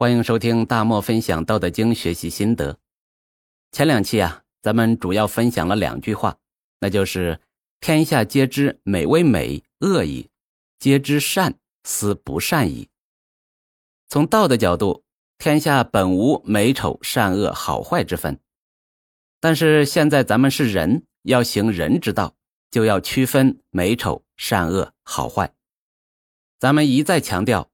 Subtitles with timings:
[0.00, 2.78] 欢迎收听大漠分享《道德经》学习心得。
[3.72, 6.38] 前两期啊，咱们主要分享了两句话，
[6.78, 7.40] 那就是
[7.82, 10.28] “天下皆知美为美，恶已；
[10.78, 12.88] 皆知善，斯不善已。”
[14.08, 15.02] 从道的角度，
[15.36, 18.38] 天下本无美丑善恶好坏之分，
[19.40, 22.36] 但是现在咱们是人，要行人之道，
[22.70, 25.52] 就要区分美丑善恶好坏。
[26.60, 27.68] 咱们一再强调。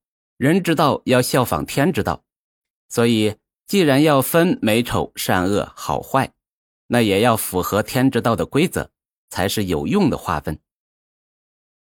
[0.45, 2.23] 人之道要效仿天之道，
[2.91, 6.35] 所以既然要分美丑善恶好坏，
[6.87, 8.91] 那也要符合天之道的规则，
[9.31, 10.59] 才是有用的划分。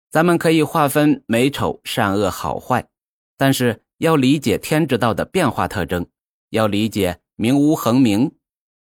[0.10, 2.90] 咱们可以划分美丑善恶好坏，
[3.38, 6.06] 但是要理解天之道的变化特征，
[6.50, 8.36] 要理解名无恒名，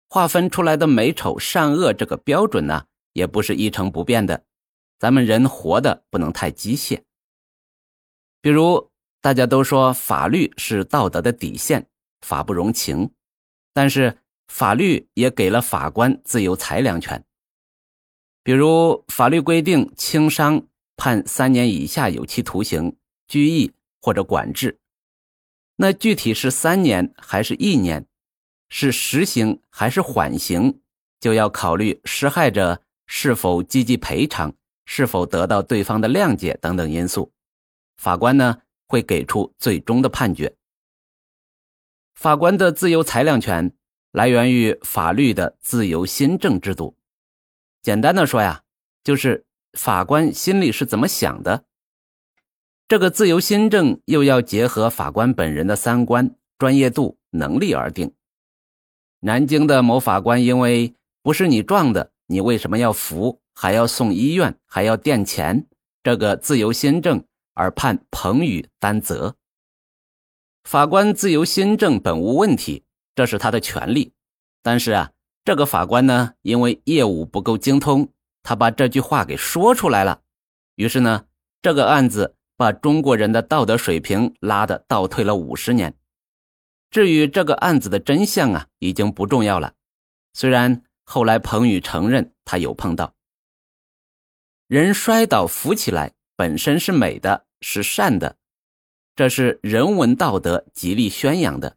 [0.09, 4.45] 划分出来的美丑善恶这个标准呢，也不是一成不变的。
[5.01, 7.02] 咱们人活的不能太机械，
[8.41, 8.93] 比如。
[9.24, 11.87] 大家都说法律是道德的底线，
[12.20, 13.10] 法不容情，
[13.73, 17.24] 但是法律也给了法官自由裁量权。
[18.43, 20.66] 比如法律规定轻伤
[20.98, 24.79] 判三年以下有期徒刑、拘役或者管制，
[25.76, 28.07] 那具体是三年还是一年，
[28.68, 30.82] 是实刑还是缓刑，
[31.18, 34.54] 就要考虑施害者是否积极赔偿，
[34.85, 37.32] 是否得到对方的谅解等等因素。
[37.96, 38.59] 法官呢？
[38.95, 40.54] 会给出最终的判决。
[42.14, 43.73] 法官的自由裁量权
[44.12, 46.96] 来源于法律的自由心证制度。
[47.82, 48.62] 简单的说呀，
[49.02, 51.64] 就是法官心里是怎么想的。
[52.86, 58.14] 这个自由心证又要结合法官本人的三观、专业度、能力而定。
[59.18, 65.66] 南京的某法官因为不是你撞的，你为什么要扶，还要送医院，还要垫钱？
[66.04, 67.25] 这个自由心证。
[67.55, 69.37] 而判彭宇担责。
[70.65, 72.84] 法官自由心证本无问题，
[73.15, 74.12] 这是他的权利。
[74.62, 75.12] 但是啊，
[75.44, 78.09] 这个法官呢，因为业务不够精通，
[78.43, 80.22] 他把这句话给说出来了。
[80.76, 81.26] 于是呢，
[81.62, 85.94] 这个案子把中国人的道德水平拉的倒退了五十年。
[86.91, 89.75] 至于这个案子的真相啊，已经不重要了。
[90.32, 93.14] 虽然后来彭宇承认他有碰到
[94.66, 96.12] 人摔倒扶起来。
[96.37, 98.37] 本身是美的，是善的，
[99.16, 101.76] 这是人文道德极力宣扬的。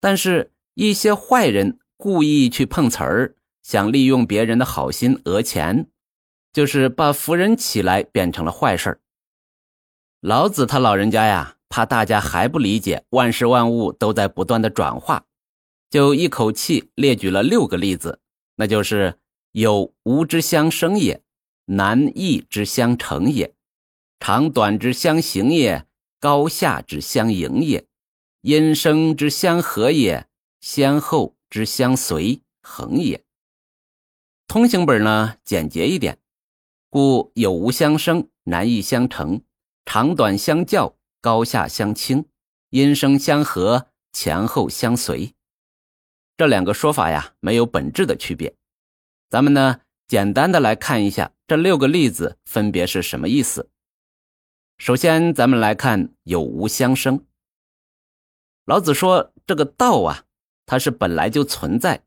[0.00, 5.88] 但是，一些坏人故意去碰瓷儿，想利用别人的好心讹钱，
[6.52, 9.00] 就是把扶人起来变成了坏事。
[10.20, 15.26] 老子他老人家呀，怕大家还不理解，万事万物都在不断的转化，
[15.90, 18.20] 就一口气列举了六个例子，
[18.56, 19.18] 那就是
[19.52, 21.22] 有无之相生也。
[21.66, 23.54] 难易之相成也，
[24.20, 25.86] 长短之相形也，
[26.20, 27.86] 高下之相迎也，
[28.42, 30.28] 因生之相合也，
[30.60, 33.24] 先后之相随恒也。
[34.46, 36.18] 通行本呢简洁一点，
[36.90, 39.40] 故有无相生，难易相成，
[39.86, 42.26] 长短相较，高下相倾，
[42.68, 45.34] 因生相合，前后相随。
[46.36, 48.54] 这两个说法呀没有本质的区别，
[49.30, 51.32] 咱们呢简单的来看一下。
[51.46, 53.70] 这六个例子分别是什么意思？
[54.80, 57.26] 首先，咱们来看有无相生。
[58.64, 60.24] 老子说，这个道啊，
[60.64, 62.02] 它是本来就存在，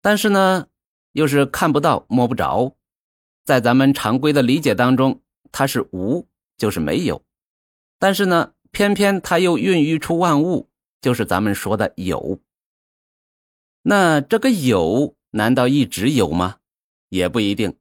[0.00, 0.68] 但是呢，
[1.10, 2.76] 又是看不到、摸不着。
[3.44, 7.24] 在咱们常规的理解当中，它是无，就是没有。
[7.98, 10.68] 但是呢，偏偏它又孕育出万物，
[11.00, 12.38] 就是咱们说的有。
[13.82, 16.58] 那这个有，难道一直有吗？
[17.08, 17.76] 也不一定。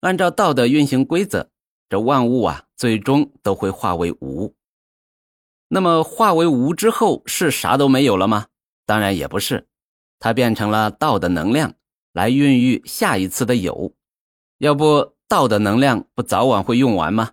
[0.00, 1.50] 按照道德运行规则，
[1.90, 4.54] 这万物啊，最终都会化为无。
[5.68, 8.46] 那么化为无之后，是啥都没有了吗？
[8.84, 9.66] 当然也不是，
[10.18, 11.74] 它变成了道的能量，
[12.12, 13.92] 来孕育下一次的有。
[14.58, 17.32] 要不道的能量不早晚会用完吗？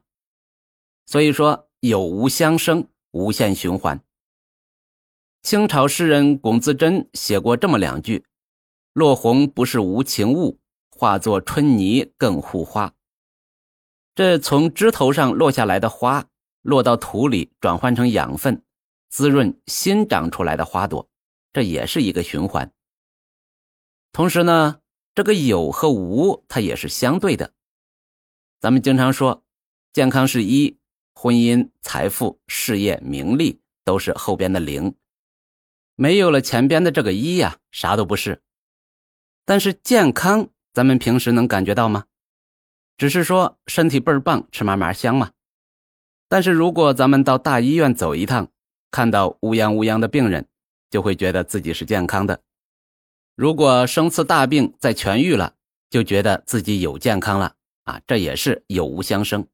[1.05, 4.01] 所以说有无相生，无限循环。
[5.41, 8.25] 清朝诗人龚自珍写过这么两句
[8.93, 12.93] ：“落红不是无情物。”化作春泥更护花。
[14.15, 16.27] 这从枝头上落下来的花，
[16.61, 18.63] 落到土里转换成养分，
[19.09, 21.09] 滋润新长出来的花朵，
[21.51, 22.71] 这也是一个循环。
[24.11, 24.81] 同时呢，
[25.15, 27.53] 这个有和无，它也是相对的。
[28.59, 29.43] 咱们经常说，
[29.91, 30.77] 健康是一，
[31.13, 34.95] 婚姻、财富、事业、名利都是后边的零，
[35.95, 38.41] 没有了前边的这个一呀，啥都不是。
[39.45, 40.49] 但是健康。
[40.73, 42.05] 咱们平时能感觉到吗？
[42.97, 45.31] 只是说身体倍儿棒，吃嘛嘛香嘛。
[46.27, 48.49] 但是如果咱们到大医院走一趟，
[48.89, 50.47] 看到乌泱乌泱的病人，
[50.89, 52.37] 就会觉得自己是健康的；
[53.35, 55.55] 如果生次大病再痊愈了，
[55.89, 59.47] 就觉得自己有健康了啊，这也是有无相生。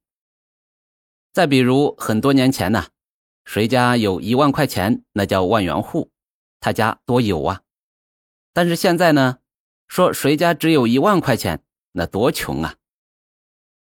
[1.31, 2.87] 再比如很多年前呢，
[3.45, 6.11] 谁家有一万块钱，那叫万元户，
[6.59, 7.61] 他家多有啊。
[8.53, 9.39] 但是现在呢，
[9.87, 11.63] 说谁家只有一万块钱，
[11.93, 12.75] 那多穷啊。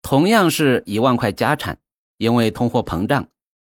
[0.09, 1.81] 同样是一万块家产，
[2.17, 3.27] 因为通货膨胀，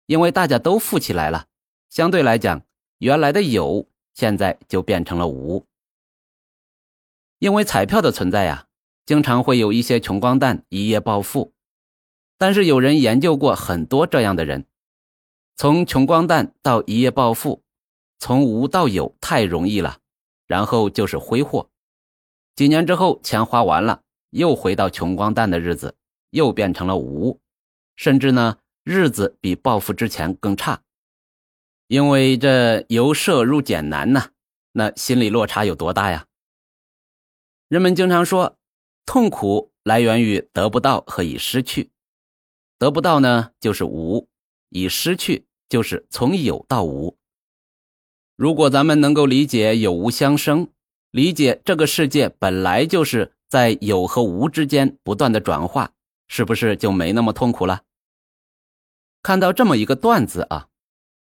[0.06, 1.44] 因为大家都富起来了，
[1.90, 2.62] 相对来讲，
[2.96, 5.66] 原来的有现在就变成了无。
[7.38, 8.66] 因为彩票的存在呀，
[9.04, 11.52] 经常会有一些穷光蛋一夜暴富。
[12.38, 14.64] 但是有人研究过很多这样的人，
[15.56, 17.62] 从穷光蛋到一夜暴富，
[18.18, 19.98] 从无到有太容易了，
[20.46, 21.68] 然后就是挥霍，
[22.56, 24.00] 几年之后钱花完了，
[24.30, 25.94] 又回到穷光蛋的日子。
[26.32, 27.40] 又变成了无，
[27.94, 30.82] 甚至呢，日子比暴富之前更差，
[31.86, 34.30] 因为这由奢入俭难呐，
[34.72, 36.26] 那心理落差有多大呀？
[37.68, 38.58] 人们经常说，
[39.06, 41.90] 痛苦来源于得不到和已失去，
[42.78, 44.28] 得不到呢就是无，
[44.70, 47.16] 已失去就是从有到无。
[48.36, 50.68] 如果咱们能够理解有无相生，
[51.10, 55.92] 理解这个世界本来就是在有和无之间不断的转化。
[56.34, 57.82] 是不是就没那么痛苦了？
[59.22, 60.68] 看到这么一个段子啊，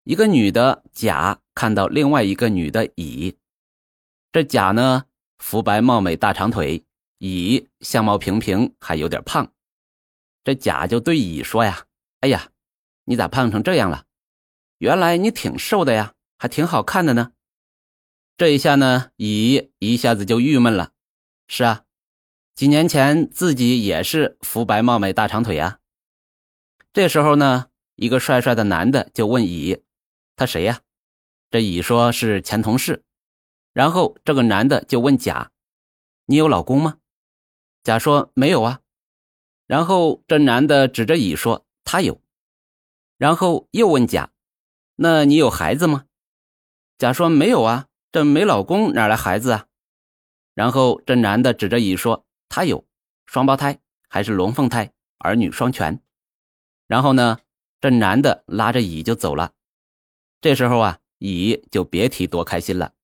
[0.02, 3.36] 一个女的甲看到另外一个女的乙，
[4.32, 5.04] 这甲呢
[5.38, 6.84] 肤白貌美大长腿，
[7.18, 9.52] 乙相貌平平还有点胖，
[10.42, 11.86] 这甲就对乙说呀
[12.18, 12.50] ：“哎呀，
[13.04, 14.04] 你咋胖成这样了？
[14.78, 17.30] 原来你挺瘦的呀，还挺好看的呢。”
[18.36, 20.90] 这一下呢，乙一下子就郁闷了。
[21.46, 21.84] 是啊。
[22.58, 25.78] 几年前自己也是肤白貌美大长腿啊。
[26.92, 29.84] 这时候呢，一个帅帅的男的就问乙
[30.34, 30.80] ：“他谁呀？”
[31.52, 33.04] 这乙说是前同事。
[33.72, 35.52] 然后这个男的就问甲
[36.26, 36.98] ：“你有老公吗？”
[37.84, 38.80] 甲说：“没有啊。”
[39.68, 42.20] 然后这男的指着乙说：“他有。”
[43.18, 44.32] 然后又问甲
[44.98, 46.06] ：“那你有孩子吗？”
[46.98, 49.66] 甲说：“没有啊，这没老公哪来孩子啊？”
[50.54, 52.24] 然后这男的指着乙说。
[52.48, 52.86] 他有
[53.26, 53.78] 双胞胎
[54.08, 56.00] 还是龙凤胎，儿女双全。
[56.86, 57.38] 然后呢，
[57.80, 59.52] 这男的拉着乙就走了。
[60.40, 62.94] 这时候啊，乙就别提多开心了。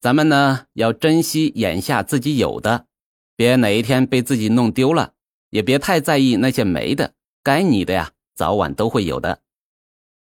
[0.00, 2.86] 咱们呢要珍惜眼下自己有的，
[3.34, 5.14] 别哪一天被自己弄丢了，
[5.50, 7.14] 也别太在意那些没的。
[7.42, 9.42] 该你的呀，早晚都会有的。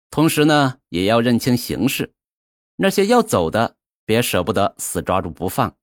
[0.10, 2.14] 同时呢，也要认清形势，
[2.76, 5.78] 那些要走的，别舍不得死抓住不放，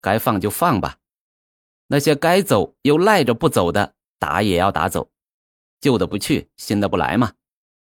[0.00, 0.98] 该放就放吧。
[1.88, 5.10] 那些该走又赖着不走的，打也要打走，
[5.80, 7.34] 旧的不去，新的不来嘛，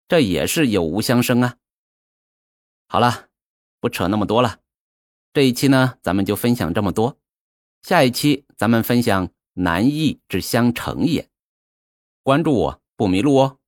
[0.08, 1.56] 这也是有无相生啊。
[2.88, 3.28] 好了，
[3.80, 4.58] 不扯那么多了，
[5.32, 7.18] 这一期呢，咱们就分享这么多，
[7.82, 11.28] 下一期咱们分享难易之相成也。
[12.22, 13.58] 关注我不迷路哦。